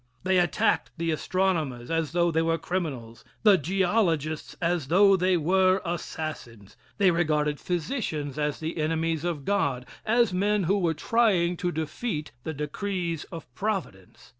They 0.23 0.39
attacked 0.39 0.89
the 0.97 1.11
astronomers 1.11 1.91
as 1.91 2.11
though 2.11 2.31
they 2.31 2.41
were 2.41 2.57
criminals 2.57 3.23
the 3.43 3.55
geologists 3.55 4.55
as 4.59 4.87
though 4.87 5.15
they 5.15 5.37
were 5.37 5.79
assassins. 5.85 6.75
They 6.97 7.11
regarded 7.11 7.59
physicians 7.59 8.39
as 8.39 8.59
the 8.59 8.77
enemies 8.77 9.23
of 9.23 9.45
God 9.45 9.85
as 10.03 10.33
men 10.33 10.63
who 10.63 10.79
were 10.79 10.95
trying 10.95 11.55
to 11.57 11.71
defeat 11.71 12.31
the 12.43 12.53
decrees 12.55 13.25
of 13.25 13.45
Providence. 13.53 14.29